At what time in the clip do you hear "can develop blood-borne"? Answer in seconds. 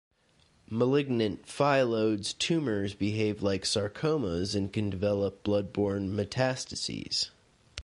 4.73-6.09